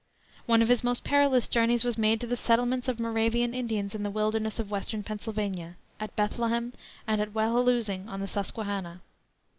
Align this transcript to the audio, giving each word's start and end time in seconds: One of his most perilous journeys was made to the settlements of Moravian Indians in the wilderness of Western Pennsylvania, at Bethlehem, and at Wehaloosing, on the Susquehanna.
One 0.47 0.63
of 0.63 0.67
his 0.67 0.83
most 0.83 1.03
perilous 1.03 1.47
journeys 1.47 1.83
was 1.83 1.95
made 1.95 2.19
to 2.21 2.25
the 2.25 2.35
settlements 2.35 2.87
of 2.87 2.99
Moravian 2.99 3.53
Indians 3.53 3.93
in 3.93 4.01
the 4.01 4.09
wilderness 4.09 4.57
of 4.57 4.71
Western 4.71 5.03
Pennsylvania, 5.03 5.75
at 5.99 6.15
Bethlehem, 6.15 6.73
and 7.05 7.21
at 7.21 7.35
Wehaloosing, 7.35 8.09
on 8.09 8.19
the 8.19 8.25
Susquehanna. 8.25 9.01